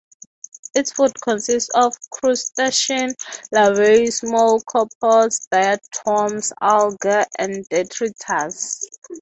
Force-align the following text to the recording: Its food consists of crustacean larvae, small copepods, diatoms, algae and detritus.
Its 0.73 0.93
food 0.93 1.11
consists 1.23 1.69
of 1.75 1.95
crustacean 2.09 3.13
larvae, 3.51 4.09
small 4.09 4.59
copepods, 4.61 5.47
diatoms, 5.51 6.51
algae 6.59 7.21
and 7.37 7.69
detritus. 7.69 8.81